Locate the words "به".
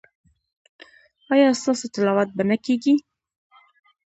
2.37-2.43